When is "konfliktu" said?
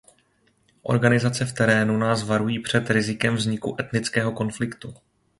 4.31-4.93